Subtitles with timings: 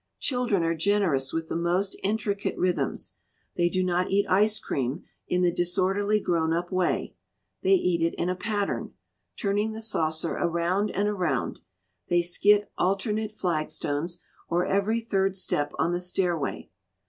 [0.19, 3.17] Children are gen erous with the most intricate rhythms;
[3.55, 7.13] they do not eat ice cream in the disorderly grown up way;
[7.61, 8.95] they eat it in a pattern,
[9.39, 11.59] turning the saucer around and around;
[12.09, 14.19] they skit alternate flagstones
[14.49, 16.71] or every third step on the stairway.